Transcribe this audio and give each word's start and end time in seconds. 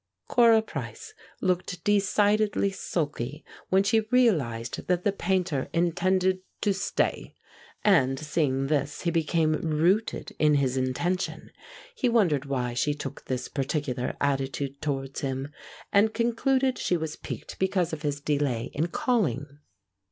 Cora 0.27 0.63
Price 0.63 1.13
looked 1.41 1.83
decidedly 1.83 2.71
sulky 2.71 3.45
when 3.69 3.83
she 3.83 3.99
realized 4.09 4.87
that 4.87 5.03
the 5.03 5.11
Painter 5.11 5.69
intended 5.73 6.41
to 6.61 6.73
stay, 6.73 7.35
and 7.83 8.19
seeing 8.19 8.65
this 8.65 9.01
he 9.01 9.11
became 9.11 9.53
rooted 9.61 10.35
in 10.39 10.55
his 10.55 10.75
intention. 10.75 11.51
He 11.95 12.09
wondered 12.09 12.45
why 12.45 12.73
she 12.73 12.95
took 12.95 13.25
this 13.25 13.47
particular 13.47 14.15
attitude 14.19 14.81
towards 14.81 15.19
him, 15.21 15.49
and 15.93 16.15
concluded 16.15 16.79
she 16.79 16.97
was 16.97 17.15
piqued 17.15 17.59
because 17.59 17.93
of 17.93 18.01
his 18.01 18.19
delay 18.19 18.71
in 18.73 18.87
calling. 18.87 19.45